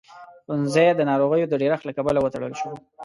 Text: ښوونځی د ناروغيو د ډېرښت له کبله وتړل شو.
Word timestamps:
ښوونځی 0.45 0.87
د 0.95 1.01
ناروغيو 1.09 1.49
د 1.49 1.53
ډېرښت 1.61 1.83
له 1.85 1.93
کبله 1.97 2.19
وتړل 2.21 2.53
شو. 2.59 2.71